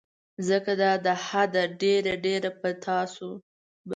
[0.47, 3.29] ځکه دا د حده ډیر ډیر به تاسو